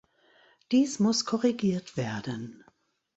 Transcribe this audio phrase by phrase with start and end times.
[0.71, 2.63] Dies muss korrigiert werden.